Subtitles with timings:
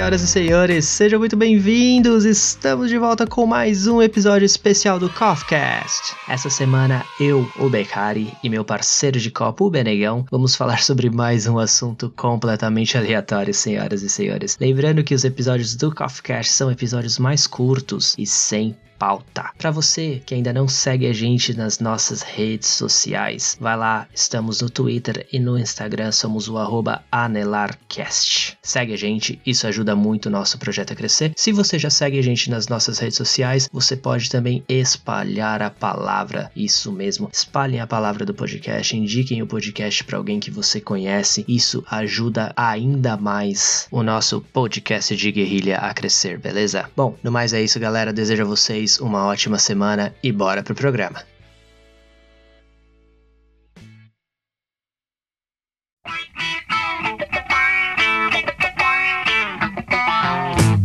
[0.00, 2.24] Senhoras e senhores, sejam muito bem-vindos!
[2.24, 6.16] Estamos de volta com mais um episódio especial do Coffcast.
[6.26, 11.10] Essa semana, eu, o Becari e meu parceiro de copo, o Benegão, vamos falar sobre
[11.10, 14.56] mais um assunto completamente aleatório, senhoras e senhores.
[14.58, 19.50] Lembrando que os episódios do Coffcast são episódios mais curtos e sem pauta.
[19.56, 24.60] Para você que ainda não segue a gente nas nossas redes sociais, vai lá, estamos
[24.60, 26.56] no Twitter e no Instagram, somos o
[27.10, 28.58] anelarcast.
[28.62, 31.32] Segue a gente, isso ajuda muito o nosso projeto a crescer.
[31.34, 35.70] Se você já segue a gente nas nossas redes sociais, você pode também espalhar a
[35.70, 36.52] palavra.
[36.54, 41.42] Isso mesmo, espalhem a palavra do podcast, indiquem o podcast para alguém que você conhece.
[41.48, 46.90] Isso ajuda ainda mais o nosso podcast de guerrilha a crescer, beleza?
[46.94, 48.12] Bom, no mais é isso, galera.
[48.12, 51.22] Desejo a vocês uma ótima semana e bora pro programa.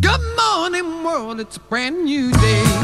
[0.02, 1.39] Good morning, world.
[1.39, 2.75] It's a brand new day.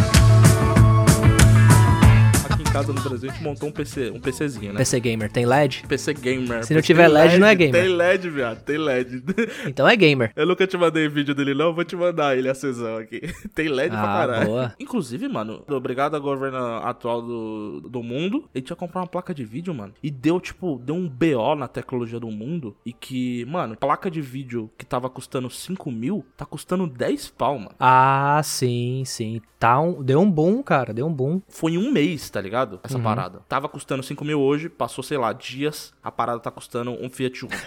[2.82, 4.78] Casa no Brasil a gente montou um PC, um PCzinho, né?
[4.80, 5.84] PC Gamer, tem LED?
[5.88, 6.66] PC gamer.
[6.66, 7.82] Se não tiver LED, não é gamer.
[7.84, 9.24] Tem LED, viado, tem LED.
[9.68, 10.32] Então é gamer.
[10.36, 13.22] Eu nunca te mandei vídeo dele, não, vou te mandar ele acesão aqui.
[13.54, 14.46] Tem LED pra Ah, caralho.
[14.48, 14.74] boa.
[14.80, 19.44] Inclusive, mano, obrigado ao governo atual do, do mundo, ele tinha comprado uma placa de
[19.46, 19.94] vídeo, mano.
[20.02, 22.76] E deu, tipo, deu um BO na tecnologia do mundo.
[22.86, 27.58] E que, mano, placa de vídeo que tava custando 5 mil, tá custando 10 pau,
[27.58, 27.76] mano.
[27.80, 29.42] Ah, sim, sim.
[29.60, 31.42] Tá um, deu um boom, cara, deu um boom.
[31.48, 32.71] Foi em um mês, tá ligado?
[32.84, 33.04] Essa Uhum.
[33.04, 33.42] parada.
[33.50, 37.46] Tava custando 5 mil hoje, passou, sei lá, dias, a parada tá custando um Fiat
[37.46, 37.52] Uno.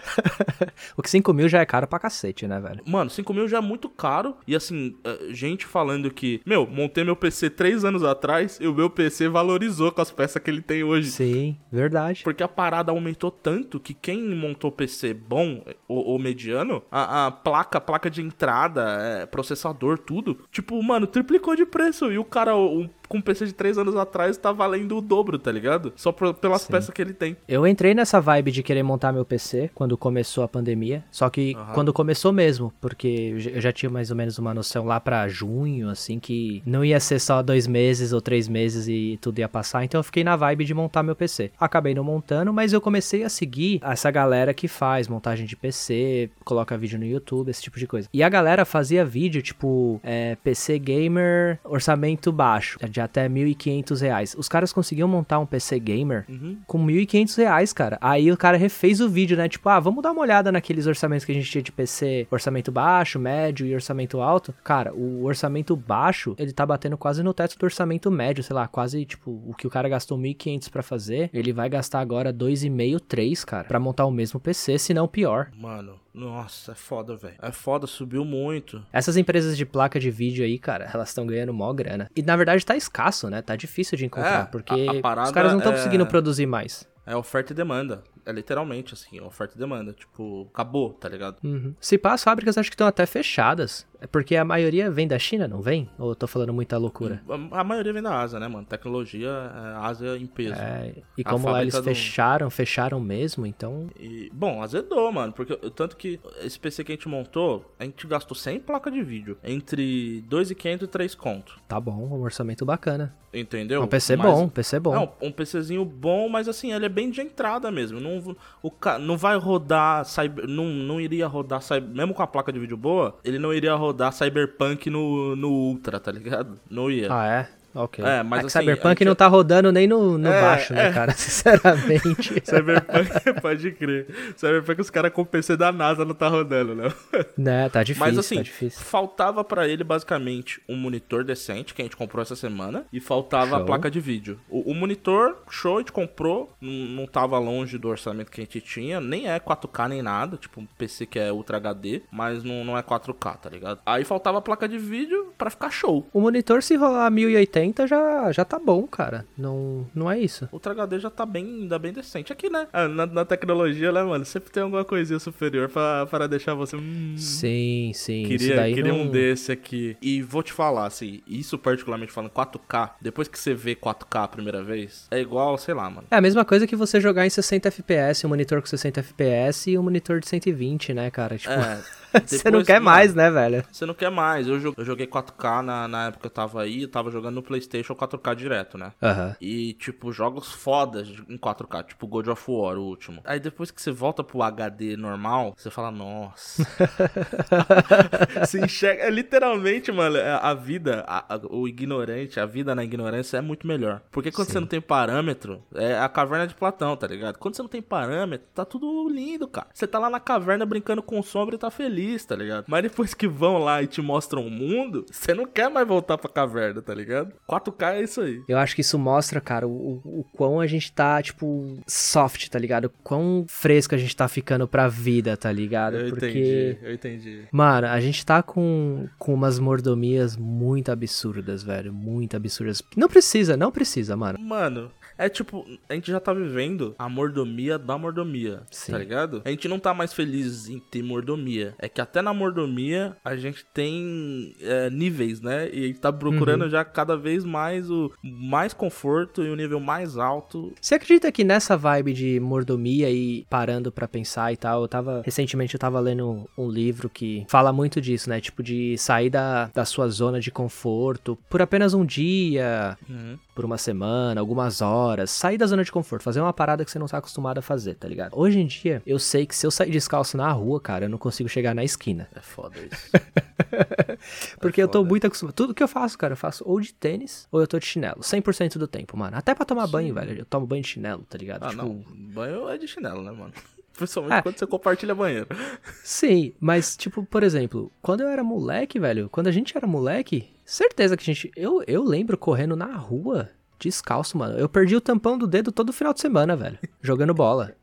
[0.97, 2.83] O que 5 mil já é caro pra cacete, né, velho?
[2.87, 4.37] Mano, 5 mil já é muito caro.
[4.47, 8.75] E assim, eh, gente falando que, meu, montei meu PC 3 anos atrás e o
[8.75, 11.11] meu PC valorizou com as peças que ele tem hoje.
[11.11, 12.23] Sim, verdade.
[12.23, 17.31] Porque a parada aumentou tanto que quem montou PC bom ou, ou mediano, a, a
[17.31, 22.11] placa, placa de entrada, eh, processador, tudo, tipo, mano, triplicou de preço.
[22.13, 25.53] E o cara o- com PC de 3 anos atrás tá valendo o dobro, tá
[25.53, 25.93] ligado?
[25.95, 26.73] Só por- pelas Sim.
[26.73, 27.37] peças que ele tem.
[27.47, 31.05] Eu entrei nessa vibe de querer montar meu PC quando começou a pandemia.
[31.11, 31.73] Só que Aham.
[31.75, 35.29] quando começou mesmo, porque eu já- já tinha mais ou menos uma noção lá pra
[35.29, 39.49] junho, assim, que não ia ser só dois meses ou três meses e tudo ia
[39.49, 39.85] passar.
[39.85, 41.51] Então eu fiquei na vibe de montar meu PC.
[41.61, 46.31] Acabei não montando, mas eu comecei a seguir essa galera que faz montagem de PC,
[46.45, 48.09] coloca vídeo no YouTube, esse tipo de coisa.
[48.13, 54.35] E a galera fazia vídeo, tipo, é, PC gamer, orçamento baixo, de até 1.500 reais.
[54.39, 56.59] Os caras conseguiam montar um PC gamer Uhum.
[56.67, 57.99] com 1.500 reais, cara.
[58.01, 59.49] Aí o cara refez o vídeo, né?
[59.49, 62.71] Tipo, ah, vamos dar uma olhada naqueles orçamentos que a gente tinha de PC, orçamento
[62.73, 64.55] baixo, médio e orçamento alto.
[64.65, 68.67] Cara, o orçamento baixo, ele tá batendo quase no teto do orçamento médio, sei lá,
[68.67, 73.01] quase, tipo, o que o cara gastou 1.500 pra fazer, ele vai gastar agora 2,5,
[73.01, 75.51] 3, cara, pra montar o mesmo PC, se não pior.
[75.57, 77.35] Mano, nossa, é foda, velho.
[77.43, 78.83] É foda, subiu muito.
[78.93, 82.09] Essas empresas de placa de vídeo aí, cara, elas estão ganhando mó grana.
[82.15, 83.43] E na verdade tá escasso, né?
[83.43, 86.47] Tá difícil de encontrar, É, porque a- a os caras não estão é- conseguindo produzir
[86.47, 86.87] mais.
[87.07, 88.03] É oferta e demanda.
[88.25, 89.93] É literalmente assim, oferta e demanda.
[89.93, 91.37] Tipo, acabou, tá ligado?
[91.45, 91.75] Uhum.
[91.79, 93.87] Se pá, as fábricas acho que estão até fechadas.
[94.05, 95.89] É porque a maioria vem da China, não vem?
[95.99, 97.23] Ou eu tô falando muita loucura?
[97.51, 98.67] A, a maioria vem da Ásia, né, mano?
[98.67, 100.53] Tecnologia, é Ásia em peso.
[100.61, 103.89] É, e como lá eles do- fecharam, fecharam mesmo, então.
[103.99, 105.33] E, bom, azedou, mano.
[105.33, 109.03] Porque tanto que esse PC que a gente montou, a gente gastou 100 placa de
[109.03, 109.39] vídeo.
[109.43, 111.59] Entre 2,500 e 3 conto.
[111.67, 113.15] Tá bom, um orçamento bacana.
[113.37, 113.83] Entendeu?
[113.83, 114.95] um PC Mas- bom, um PC bom.
[114.95, 117.99] Não, um PCzinho bom, mas assim, ele é bem de entrada mesmo.
[117.99, 120.05] Não, o, não vai rodar.
[120.05, 121.61] Cyber, não, não iria rodar.
[121.61, 125.49] cyber- Mesmo com a placa de vídeo boa, ele não iria rodar Cyberpunk no, no
[125.51, 126.59] Ultra, tá ligado?
[126.71, 127.09] Não ia.
[127.11, 127.49] Ah, é?
[127.75, 128.05] Ok.
[128.05, 130.89] É, mas que assim, Cyberpunk gente- não tá rodando nem no, no É, baixo, né,
[130.89, 130.93] é.
[130.93, 131.13] cara?
[131.17, 132.41] Sinceramente.
[132.45, 134.07] Cyberpunk, pode crer.
[134.37, 136.93] Cyberpunk, os caras com o PC da NASA não tá rodando, não.
[137.37, 138.81] né, tá difícil, Mas assim, tá difícil.
[138.81, 143.51] faltava pra ele basicamente um monitor decente que a gente comprou essa semana e faltava
[143.51, 143.59] Show.
[143.59, 144.39] a placa de vídeo.
[144.49, 148.45] O, o monitor, show, a gente comprou, não, não tava longe do orçamento que a
[148.45, 152.43] gente tinha, nem é 4K nem nada, tipo um PC que é Ultra HD, mas
[152.45, 153.81] não, não é 4K, tá ligado?
[153.85, 156.07] Aí faltava a placa de vídeo pra ficar show.
[156.13, 159.27] O monitor, se rolar 1080, já, já tá bom, cara.
[159.37, 160.49] Não, não é isso.
[160.53, 162.67] Ultra HD já tá bem, ainda bem decente aqui, né?
[162.73, 164.25] Ah, Na, na tecnologia, né, mano?
[164.25, 166.77] Sempre tem alguma coisinha superior pra, pra deixar você.
[166.77, 168.25] Hum, Sim, sim.
[168.27, 169.03] Queria, queria não...
[169.03, 169.97] um desse aqui.
[170.01, 174.29] E vou te falar, assim, isso particularmente falando 4K, depois que você vê 4K a
[174.29, 176.07] primeira vez, é igual, sei lá, mano.
[176.11, 179.71] É a mesma coisa que você jogar em 60 FPS, um monitor com 60 FPS
[179.71, 181.37] e um monitor de 120, né, cara?
[181.39, 181.83] Tipo, É,
[182.27, 183.65] Você não Depois, quer mano, mais, né, velho?
[183.71, 184.47] Você não quer mais.
[184.49, 187.35] Eu jo- eu joguei 4K na, na época que eu tava aí, eu tava jogando
[187.37, 188.93] no PlayStation 4K direto, né?
[189.03, 189.37] Aham.
[189.41, 193.21] E, tipo, jogos fodas em 4K, tipo God of War, o último.
[193.25, 196.63] Aí depois que você volta pro HD normal, você fala, nossa.
[198.41, 199.03] você enxerga.
[199.05, 203.41] É literalmente, mano, é, a vida, a- a- o ignorante, a vida na ignorância é
[203.41, 204.01] muito melhor.
[204.11, 207.39] Porque quando você não tem parâmetro, é a caverna de Platão, tá ligado?
[207.39, 209.67] Quando você não tem parâmetro, tá tudo lindo, cara.
[209.73, 211.95] Você tá lá na caverna brincando com sombra e tá feliz,
[212.27, 212.65] tá ligado?
[212.69, 216.19] Mas depois que vão lá e te mostram o mundo, você não quer mais voltar
[216.19, 217.33] pra caverna, tá ligado?
[217.49, 218.43] 4K é isso aí.
[218.49, 219.71] Eu acho que isso mostra, cara, o,
[220.05, 222.87] o, o quão a gente tá, tipo, soft, tá ligado?
[222.87, 225.97] O quão fresco a gente tá ficando pra vida, tá ligado?
[225.97, 226.27] Eu Porque.
[226.27, 227.43] entendi, eu entendi.
[227.51, 231.93] Mano, a gente tá com, com umas mordomias muito absurdas, velho.
[231.93, 232.83] Muito absurdas.
[232.97, 234.39] Não precisa, não precisa, mano.
[234.39, 238.93] Mano, é tipo, a gente já tá vivendo a mordomia da mordomia, Sim.
[238.93, 239.43] tá ligado?
[239.45, 241.75] A gente não tá mais feliz em ter mordomia.
[241.79, 245.69] É que até na mordomia a gente tem é, níveis, né?
[245.73, 249.81] E a gente tá procurando já cada vez mais o mais conforto e o nível
[249.81, 250.73] mais alto.
[250.81, 255.23] Você acredita que nessa vibe de mordomia e parando pra pensar e tal, eu tava.
[255.25, 258.41] Recentemente eu tava lendo um livro que fala muito disso, né?
[258.41, 263.39] Tipo, de sair da, da sua zona de conforto por apenas um dia, Uhum.
[263.55, 265.04] por uma semana, algumas horas.
[265.27, 267.95] Sair da zona de conforto, fazer uma parada que você não tá acostumado a fazer,
[267.95, 268.33] tá ligado?
[268.39, 271.19] Hoje em dia, eu sei que se eu sair descalço na rua, cara, eu não
[271.19, 272.29] consigo chegar na esquina.
[272.35, 273.11] É foda isso.
[274.61, 275.09] Porque eu tô foda.
[275.09, 275.55] muito acostumado.
[275.55, 278.21] Tudo que eu faço, cara, eu faço ou de tênis ou eu tô de chinelo.
[278.21, 279.37] 100% do tempo, mano.
[279.37, 280.39] Até pra tomar banho, velho.
[280.39, 281.65] Eu tomo banho de chinelo, tá ligado?
[281.65, 282.05] ah, tipo, não.
[282.33, 283.53] Banho é de chinelo, né, mano?
[283.97, 284.43] Principalmente Ah.
[284.43, 285.47] quando você compartilha banheiro.
[286.03, 290.49] Sim, mas, tipo, por exemplo, quando eu era moleque, velho, quando a gente era moleque,
[290.65, 291.51] certeza que a gente.
[291.55, 294.59] Eu, eu lembro correndo na rua, descalço, mano.
[294.59, 297.75] Eu perdi o tampão do dedo todo final de semana, velho, jogando bola.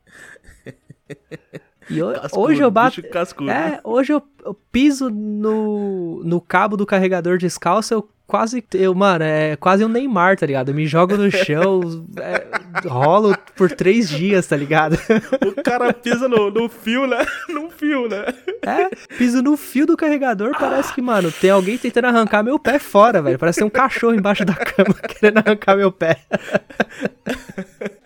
[1.90, 3.02] E Cascudo, hoje eu bato.
[3.08, 3.50] cascudo.
[3.50, 8.64] É, hoje eu, eu piso no, no cabo do carregador descalço, eu quase.
[8.72, 10.70] Eu, mano, é quase um Neymar, tá ligado?
[10.70, 14.98] Eu me jogo no chão, é, rolo por três dias, tá ligado?
[15.46, 17.18] O cara pisa no, no fio, né?
[17.52, 18.24] No fio, né?
[18.62, 18.88] É,
[19.18, 23.20] piso no fio do carregador, parece que, mano, tem alguém tentando arrancar meu pé fora,
[23.20, 23.38] velho.
[23.38, 26.16] Parece ter um cachorro embaixo da cama querendo arrancar meu pé.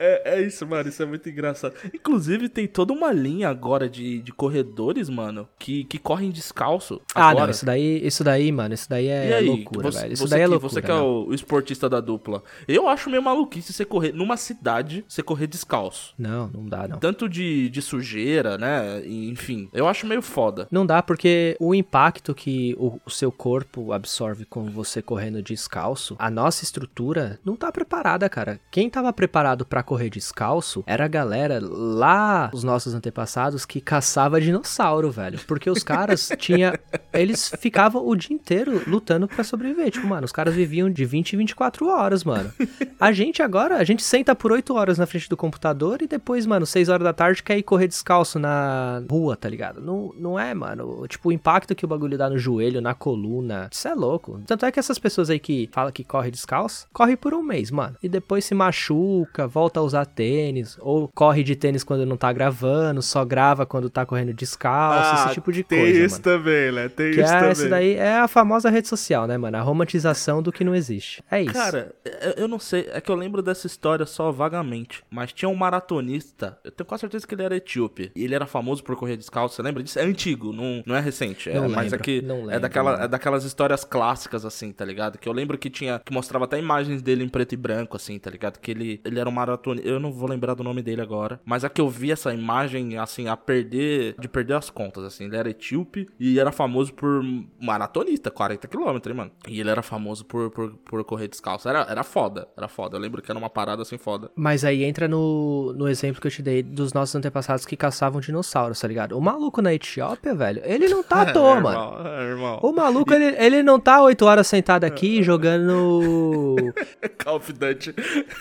[0.07, 0.89] É, é isso, mano.
[0.89, 1.75] Isso é muito engraçado.
[1.93, 7.01] Inclusive, tem toda uma linha agora de, de corredores, mano, que, que correm descalço.
[7.15, 7.47] Ah, agora.
[7.47, 10.13] não, isso daí, isso daí, mano, isso daí é aí, loucura, você, velho.
[10.13, 10.73] Isso daí é que, loucura.
[10.73, 12.43] Você que é o, o esportista da dupla.
[12.69, 16.15] Eu acho meio maluquice você correr numa cidade, você correr descalço.
[16.17, 16.99] Não, não dá, não.
[16.99, 19.05] Tanto de, de sujeira, né?
[19.07, 20.69] Enfim, eu acho meio foda.
[20.71, 26.15] Não dá porque o impacto que o, o seu corpo absorve com você correndo descalço,
[26.19, 28.61] a nossa estrutura não tá preparada, cara.
[28.71, 34.41] Quem tava preparado pra correr descalço era a galera lá, os nossos antepassados, que caçava
[34.41, 35.39] dinossauro, velho.
[35.47, 36.79] Porque os caras tinha,
[37.13, 39.91] eles ficavam o dia inteiro lutando pra sobreviver.
[39.91, 42.53] Tipo, mano, os caras viviam de 20 e 24 horas, mano.
[42.99, 46.47] A gente agora, a gente senta por 8 horas na frente do computador e depois,
[46.47, 49.81] mano, 6 horas da tarde quer ir correr descalço na rua, tá ligado?
[49.81, 51.07] Não, não é, mano.
[51.09, 54.41] Tipo, o impacto que o bagulho dá no joelho, na coluna, isso é louco.
[54.47, 57.71] Tanto é que essas pessoas aí que falam que corre descalço, corre por um mês,
[57.71, 57.97] mano.
[58.03, 63.01] E depois se machuca, volta usar tênis, ou corre de tênis quando não tá gravando,
[63.03, 66.23] só grava quando tá correndo descalço, esse tipo de Ah, tem coisa, isso mano.
[66.25, 66.89] também, né?
[66.89, 67.51] Tem Que isso é, também.
[67.53, 69.57] essa daí é a famosa rede social, né, mano?
[69.57, 71.23] A romantização do que não existe.
[71.31, 71.53] É isso.
[71.53, 71.95] Cara,
[72.37, 75.03] eu- não sei, é que eu lembro dessa história só vagamente.
[75.11, 78.11] Mas tinha um maratonista, eu tenho quase certeza que ele era etíope.
[78.15, 79.99] E ele era famoso por correr descalço, você lembra disso?
[79.99, 81.49] É antigo, não, não é recente.
[81.51, 83.05] É, Não mas lembro, é que não é, lembro, daquela, mano.
[83.05, 85.19] é daquelas histórias clássicas, assim, tá ligado?
[85.19, 88.19] Que eu lembro que tinha, que mostrava até imagens dele em preto e branco, assim,
[88.19, 88.59] tá ligado?
[88.59, 91.41] Que ele, ele era um maratonista, eu não vou lembrar do nome dele agora.
[91.45, 95.25] Mas é que eu vi essa imagem, assim, a perder, de perder as contas, assim.
[95.25, 97.23] Ele era etíope e era famoso por
[97.61, 99.31] maratonista, 40 km, hein, mano?
[99.49, 101.69] E ele era famoso por, por, por correr descalço.
[101.69, 102.97] Era, era foda, era foda.
[102.97, 104.31] Eu lembro que era uma parada assim foda.
[104.35, 108.21] Mas aí entra no, no exemplo que eu te dei dos nossos antepassados que caçavam
[108.21, 109.17] dinossauros, tá ligado?
[109.17, 112.09] O maluco na Etiópia, velho, ele não tá à toa, É, mano.
[112.09, 112.59] é, irmão.
[112.63, 116.57] O maluco, ele, ele não tá oito horas sentado aqui jogando
[117.23, 117.95] Call of Duty.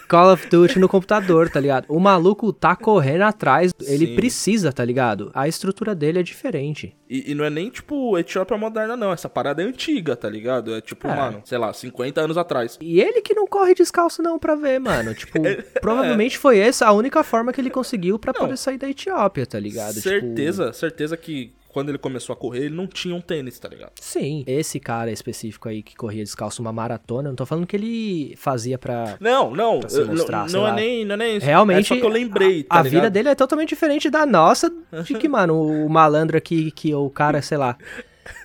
[0.08, 1.86] Call of Duty no computador, tá ligado?
[1.90, 4.16] O maluco tá correndo atrás, ele Sim.
[4.16, 5.32] precisa, tá ligado?
[5.34, 6.96] A estrutura dele é diferente.
[7.10, 9.12] E, e não é nem, tipo, Etiópia moderna, não.
[9.12, 10.74] Essa parada é antiga, tá ligado?
[10.76, 11.16] É tipo, É.
[11.16, 12.78] mano, sei lá, 50 anos atrás.
[12.82, 15.14] E ele que não corre descalço não pra ver, mano.
[15.14, 15.40] Tipo,
[15.82, 19.60] provavelmente foi essa a única forma que ele conseguiu pra poder sair da Etiópia, tá
[19.60, 19.94] ligado?
[19.96, 23.68] Tipo, certeza, certeza que quando ele começou a correr, ele não tinha um tênis, tá
[23.68, 23.92] ligado?
[24.00, 28.34] Sim, esse cara específico aí que corria descalço uma maratona, não tô falando que ele
[28.38, 29.18] fazia pra.
[29.20, 31.46] Não, não, Pra se mostrar, não, não é nem, não é nem isso.
[31.46, 32.94] Realmente, é só que eu lembrei, tá a, a ligado?
[32.94, 34.74] vida dele é totalmente diferente da nossa.
[35.04, 37.78] De que, mano, o malandro aqui, que o cara, sei lá.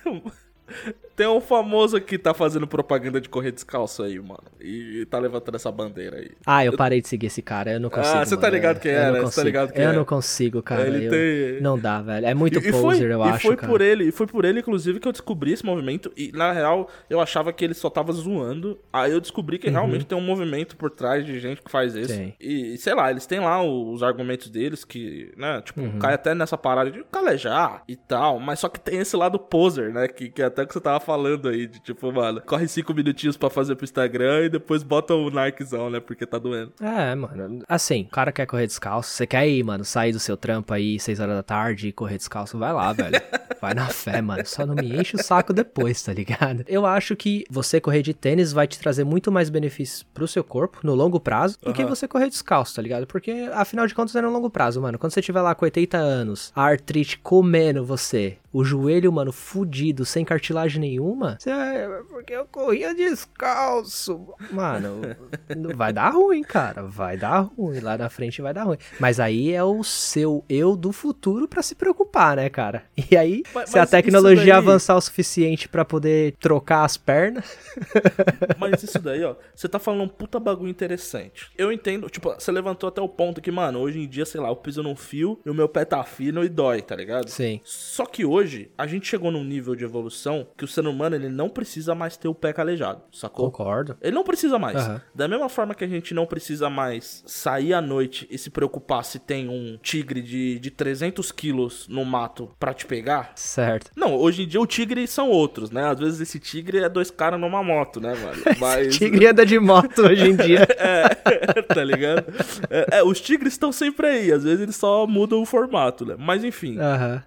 [1.21, 4.41] Tem um famoso que tá fazendo propaganda de correr descalço aí, mano.
[4.59, 6.31] E tá levantando essa bandeira aí.
[6.43, 8.17] Ah, eu parei de seguir esse cara, eu não consigo.
[8.17, 9.19] Ah, você tá ligado eu- quem eu é, né?
[9.21, 9.93] Você tá ligado quem Eu é.
[9.93, 10.87] não consigo, cara.
[10.87, 12.25] Ele eu- tem- Não dá, velho.
[12.25, 13.71] É muito E- poser, foi, eu e acho, foi cara.
[13.71, 16.11] por ele, e foi por ele, inclusive, que eu descobri esse movimento.
[16.17, 18.79] E na real, eu achava que ele só tava zoando.
[18.91, 22.19] Aí eu descobri que realmente tem um movimento por trás de gente que faz isso.
[22.39, 25.99] E, sei lá, eles têm lá os argumentos deles que, né, tipo, Uhum.
[25.99, 28.39] cai até nessa parada de calejar e tal.
[28.39, 30.07] Mas só que tem esse lado poser, né?
[30.07, 31.10] Que, que até que você tava falando
[31.49, 35.29] aí, de tipo, mano, corre cinco minutinhos pra fazer pro Instagram e depois bota o
[35.29, 35.99] Nikezão, né?
[35.99, 36.73] Porque tá doendo.
[36.81, 37.63] É, mano.
[37.67, 39.09] Assim, o cara quer correr descalço.
[39.11, 42.17] Você quer ir, mano, sair do seu trampo aí, 6 horas da tarde e correr
[42.17, 42.57] descalço?
[42.57, 43.21] Vai lá, velho.
[43.61, 44.43] Vai na fé, mano.
[44.43, 46.65] Só não me enche o saco depois, tá ligado?
[46.67, 50.43] Eu acho que você correr de tênis vai te trazer muito mais benefícios pro seu
[50.43, 51.89] corpo, no longo prazo, do que Aham.
[51.89, 53.05] você correr descalço, tá ligado?
[53.05, 54.97] Porque, afinal de contas, é no longo prazo, mano.
[54.97, 60.05] Quando você tiver lá com 80 anos, a artrite comendo você, o joelho, mano, fudido,
[60.05, 62.03] sem cartilagem nenhuma, você vai...
[62.09, 64.33] Porque eu corria descalço.
[64.51, 65.01] Mano,
[65.75, 66.83] vai dar ruim, cara.
[66.83, 67.79] Vai dar ruim.
[67.79, 68.77] Lá na frente vai dar ruim.
[68.99, 72.83] Mas aí é o seu eu do futuro pra se preocupar, né, cara?
[73.11, 76.83] E aí, Mas- se a mas isso tecnologia daí- avançar o suficiente pra poder trocar
[76.83, 77.57] as pernas.
[78.57, 81.51] Mas isso daí, ó, você tá falando um puta bagulho interessante.
[81.57, 84.49] Eu entendo, tipo, você levantou até o ponto que, mano, hoje em dia, sei lá,
[84.49, 87.29] eu piso num fio e o meu pé tá fino e dói, tá ligado?
[87.29, 87.59] Sim.
[87.63, 91.29] Só que hoje, a gente chegou num nível de evolução que o ser humano, ele
[91.29, 93.51] não precisa mais ter o pé calejado, sacou?
[93.51, 93.97] Concordo.
[94.01, 94.77] Ele não precisa mais.
[94.77, 95.01] Aham.
[95.13, 99.03] Da mesma forma que a gente não precisa mais sair à noite e se preocupar
[99.03, 103.31] se tem um tigre de, de 300 quilos no mato pra te pegar.
[103.35, 103.91] Certo.
[103.95, 105.87] Não, hoje em dia o tigre são outros, né?
[105.89, 108.41] Às vezes esse tigre é dois caras numa moto, né, mano?
[108.59, 108.97] Mas.
[108.97, 110.67] Tigre anda de moto hoje em dia.
[110.81, 111.07] É,
[111.73, 112.25] tá ligado?
[112.69, 116.15] É, é, os tigres estão sempre aí, às vezes eles só mudam o formato, né?
[116.17, 116.77] Mas enfim.
[116.79, 117.23] Aham.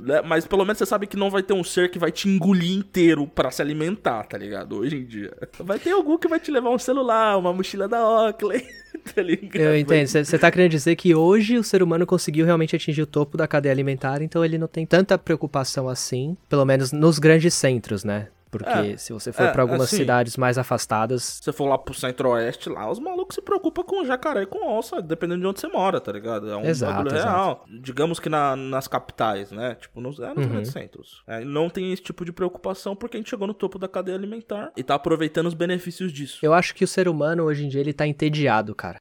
[0.00, 0.22] Né?
[0.22, 2.72] Mas pelo menos você sabe que não vai ter um ser que vai te engolir
[2.72, 4.78] inteiro pra se alimentar, tá ligado?
[4.78, 5.32] Hoje em dia.
[5.60, 8.64] Vai ter algum que vai te levar um celular, uma mochila da Oakley,
[9.14, 9.60] tá ligado?
[9.60, 10.06] Eu entendo.
[10.06, 13.46] Você tá querendo dizer que hoje o ser humano conseguiu realmente atingir o topo da
[13.46, 18.28] cadeia alimentar, então ele não tem tanta preocupação assim, pelo menos nos grandes centros, né?
[18.52, 21.64] Porque É, se você for é, pra algumas assim- cidades mais afastadas, Se você for
[21.66, 25.46] lá pro centro-oeste, lá, os malucos se preocupam com jacaré e com onça, dependendo de
[25.46, 26.50] onde você mora, tá ligado?
[26.50, 27.30] É um Exato, bagulho exato.
[27.34, 27.64] real.
[27.80, 29.74] Digamos que na- nas capitais, né?
[29.76, 30.50] Tipo, nos, é, nos Uhum.
[30.52, 31.22] grandes centros.
[31.26, 34.18] É, não tem esse tipo de preocupação porque a gente chegou no topo da cadeia
[34.18, 36.38] alimentar e tá aproveitando os benefícios disso.
[36.42, 39.00] eu acho que o ser humano hoje em dia ele tá entediado, cara.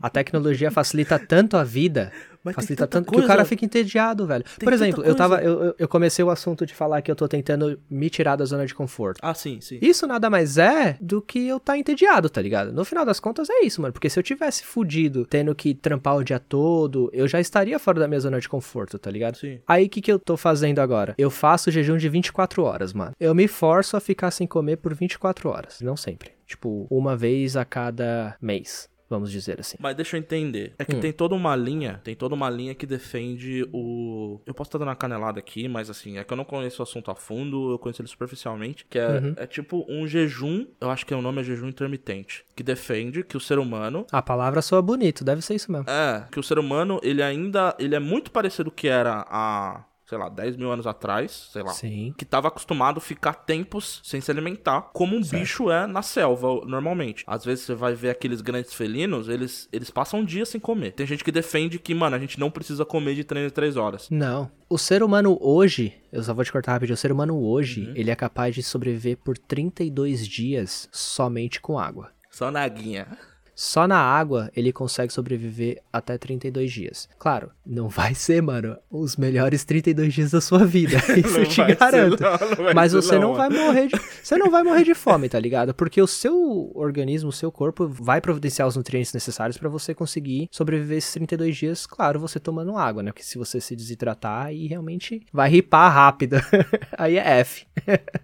[0.00, 2.10] A tecnologia facilita tanto a vida,
[2.44, 4.44] Mas tem facilita tanto que o coisa- cara fica entediado, velho.
[4.44, 5.50] Por tanta exemplo, eu tava coisa.
[5.50, 8.44] eu, eu- eu comecei o assunto de falar que eu tô tentando me tirar da
[8.44, 9.18] zona de conforto.
[9.22, 9.78] Ah, sim, sim.
[9.82, 12.72] Isso nada mais é do que eu tá entediado, tá ligado?
[12.72, 13.92] No final das contas é isso, mano.
[13.92, 18.00] Porque se eu tivesse fudido, tendo que trampar o dia todo, eu já estaria fora
[18.00, 19.36] da minha zona de conforto, tá ligado?
[19.36, 19.60] Sim.
[19.66, 21.14] Aí o que, que eu tô fazendo agora?
[21.18, 23.12] Eu faço jejum de 24 horas, mano.
[23.18, 25.80] Eu me forço a ficar sem comer por 24 horas.
[25.80, 26.30] Não sempre.
[26.46, 29.76] Tipo, uma vez a cada mês, vamos dizer assim.
[29.80, 30.74] Mas deixa eu entender.
[30.78, 31.00] É que Hum.
[31.00, 34.40] tem toda uma linha, tem toda uma linha que defende o.
[34.46, 36.82] Eu posso estar dando uma canelada aqui, mas assim, é que eu não conheço o
[36.82, 38.84] assunto a fundo, eu conheço ele superficialmente.
[38.88, 39.34] Que é, Uhum.
[39.36, 42.44] é tipo um jejum, eu acho que o nome é jejum intermitente.
[42.54, 44.06] Que defende que o ser humano.
[44.12, 45.88] A palavra soa bonito, deve ser isso mesmo.
[45.88, 47.74] É, que o ser humano, ele ainda.
[47.78, 51.50] Ele é muito parecido com o que era há, sei lá, 10 mil anos atrás,
[51.52, 51.70] sei lá.
[51.72, 52.14] Sim.
[52.16, 56.64] Que tava acostumado a ficar tempos sem se alimentar, como um bicho é na selva,
[56.66, 57.24] normalmente.
[57.26, 60.92] Às vezes você vai ver aqueles grandes felinos, eles, eles passam dias sem comer.
[60.92, 63.76] Tem gente que defende que, mano, a gente não precisa comer de 3 em 3
[63.76, 64.08] horas.
[64.10, 64.50] Não.
[64.68, 67.92] O ser humano hoje, eu só vou te cortar rapidinho, o ser humano hoje, Uhum.
[67.94, 72.10] ele é capaz de sobreviver por 32 dias somente com água.
[72.30, 73.18] Só na aguinha.
[73.60, 77.08] Só na água ele consegue sobreviver até 32 dias.
[77.18, 80.96] Claro, não vai ser, mano, os melhores 32 dias da sua vida.
[81.18, 82.22] Isso eu te garanto.
[82.22, 85.28] não, não Mas você não, não, vai morrer de, você não vai morrer de fome,
[85.28, 85.74] tá ligado?
[85.74, 90.48] Porque o seu organismo, o seu corpo vai providenciar os nutrientes necessários pra você conseguir
[90.52, 93.10] sobreviver esses 32 dias, claro, você tomando água, né?
[93.10, 96.36] Porque se você se desidratar, aí realmente vai ripar rápido.
[96.96, 97.66] aí é F.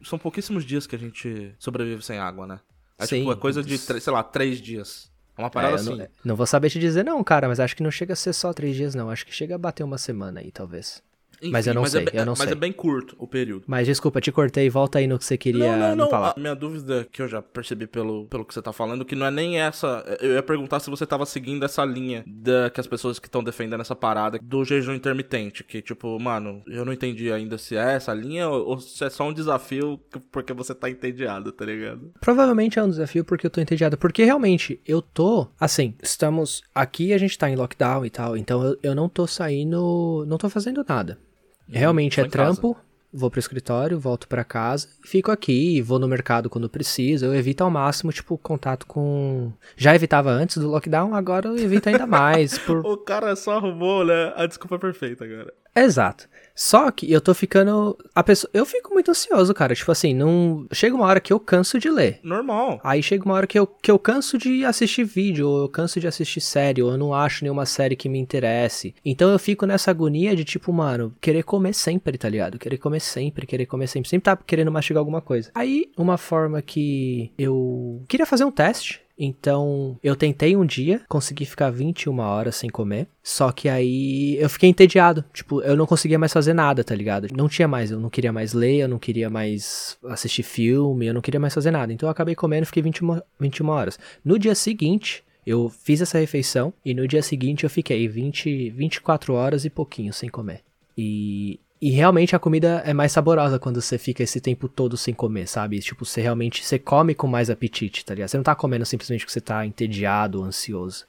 [0.05, 2.61] São pouquíssimos dias que a gente sobrevive sem água, né?
[2.97, 3.19] É Sim.
[3.19, 5.13] tipo, é coisa de, sei lá, 3 dias.
[5.37, 5.97] É uma parada É, assim.
[5.97, 8.33] não, não vou saber te dizer não, cara, mas acho que não chega a ser
[8.33, 9.11] só três dias, não.
[9.11, 11.03] Acho que chega a bater uma semana aí, talvez.
[11.43, 12.53] Mas eu não sei, é, bem- eu não mas sei.
[12.53, 13.65] é bem curto o período.
[13.67, 16.11] Mas desculpa, te cortei, volta aí no que você queria não, não, não.
[16.11, 16.35] falar.
[16.37, 19.27] A minha dúvida que eu já percebi pelo, pelo que você tá falando, que não
[19.27, 20.05] é nem essa.
[20.21, 23.43] Eu ia perguntar se você tava seguindo essa linha da, que as pessoas que estão
[23.43, 25.63] defendendo essa parada do jejum intermitente.
[25.65, 29.11] Que, tipo, mano, eu não entendi ainda se é essa linha ou, ou se é
[29.11, 30.01] só um desafio
[30.31, 32.13] porque você tá entediado, tá ligado?
[32.21, 33.97] Provavelmente é um desafio porque eu tô entediado.
[33.97, 35.47] Porque realmente, eu tô.
[35.59, 36.63] Assim, estamos.
[36.75, 38.37] Aqui a gente tá em lockdown e tal.
[38.37, 40.25] Então eu, eu não tô saindo.
[40.29, 41.19] Não tô fazendo nada.
[41.69, 42.61] Realmente só é em casa.
[42.61, 42.77] trampo.
[43.17, 47.25] Vou pro escritório, volto pra casa, fico aqui, vou no mercado quando preciso.
[47.25, 49.53] Eu evito ao máximo, tipo, contato com.
[49.77, 52.59] Já evitava antes do lockdown, agora eu evito ainda mais.
[52.67, 52.85] por...
[52.85, 54.33] O cara só arrumou, né?
[54.35, 55.55] A desculpa perfeita, cara.
[55.77, 56.29] Exato.
[56.55, 57.97] Só que eu tô ficando.
[58.15, 58.51] A pessoa.
[58.55, 59.75] Eu fico muito ansioso, cara.
[59.75, 60.67] Tipo assim, não.
[60.73, 62.21] Chega uma hora que eu canso de ler.
[62.23, 62.81] Normal.
[62.85, 65.99] Aí chega uma hora que eu, que eu canso de assistir vídeo, ou eu canso
[65.99, 68.95] de assistir série, ou eu não acho nenhuma série que me interesse.
[69.05, 72.59] Então eu fico nessa agonia de tipo, mano, querer comer sempre, tá ligado?
[72.59, 74.09] Querer comer sempre, querer comer sempre.
[74.09, 75.51] Sempre tá querendo mastigar alguma coisa.
[75.55, 79.04] Aí, uma forma que eu queria fazer um teste.
[79.17, 83.07] Então, eu tentei um dia, consegui ficar 21 horas sem comer.
[83.23, 85.25] Só que aí eu fiquei entediado.
[85.33, 87.29] Tipo, eu não conseguia mais fazer nada, tá ligado?
[87.33, 91.15] Não tinha mais, eu não queria mais ler, eu não queria mais assistir filme, eu
[91.15, 91.93] não queria mais fazer nada.
[91.93, 93.99] Então eu acabei comendo e fiquei 21, 21 horas.
[94.25, 99.35] No dia seguinte, eu fiz essa refeição e no dia seguinte eu fiquei 20, 24
[99.35, 100.63] horas e pouquinho sem comer.
[100.97, 105.13] E, e realmente a comida é mais saborosa quando você fica esse tempo todo sem
[105.13, 105.81] comer, sabe?
[105.81, 108.29] Tipo, você realmente você come com mais apetite, tá ligado?
[108.29, 111.07] Você não tá comendo simplesmente porque você tá entediado, ansioso.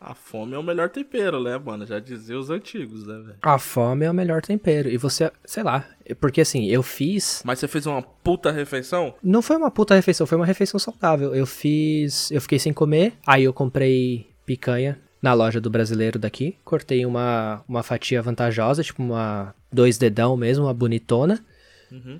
[0.00, 1.84] A fome é o melhor tempero, né, mano?
[1.84, 3.36] Já dizia os antigos, né, velho?
[3.42, 4.88] A fome é o melhor tempero.
[4.88, 5.86] E você, sei lá,
[6.18, 7.42] porque assim, eu fiz.
[7.44, 9.14] Mas você fez uma puta refeição?
[9.22, 11.34] Não foi uma puta refeição, foi uma refeição saudável.
[11.34, 12.30] Eu fiz.
[12.30, 16.56] Eu fiquei sem comer, aí eu comprei picanha na loja do brasileiro daqui.
[16.64, 19.54] Cortei uma, uma fatia vantajosa, tipo uma.
[19.72, 21.44] Dois dedão mesmo, uma bonitona.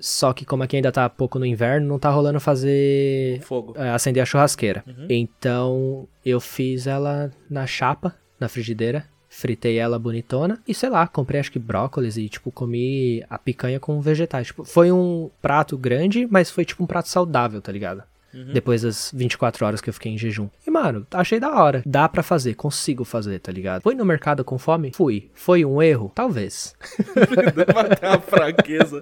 [0.01, 3.73] Só que como aqui ainda tá pouco no inverno, não tá rolando fazer Fogo.
[3.77, 4.83] é, acender a churrasqueira.
[5.09, 9.05] Então eu fiz ela na chapa, na frigideira.
[9.33, 13.79] Fritei ela bonitona e sei lá, comprei acho que brócolis e tipo comi a picanha
[13.79, 14.47] com vegetais.
[14.47, 18.03] Tipo, foi um prato grande, mas foi tipo um prato saudável, tá ligado?
[18.33, 20.47] Depois das 24 horas que eu fiquei em jejum.
[20.65, 21.81] E, mano, achei da hora.
[21.85, 23.81] Dá pra fazer, consigo fazer, tá ligado?
[23.81, 24.91] Fui no mercado com fome?
[24.95, 25.29] Fui.
[25.33, 26.11] Foi um erro?
[26.15, 26.75] Talvez.
[27.91, 29.01] Até a fraqueza.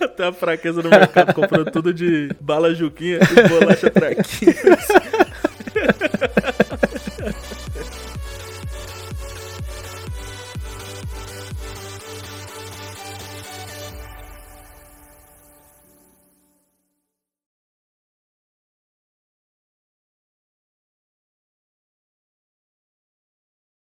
[0.00, 4.54] Até a fraqueza no mercado, comprando tudo de bala juquinha e bolacha traquinha.